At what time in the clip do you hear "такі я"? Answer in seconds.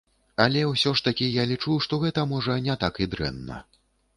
1.07-1.45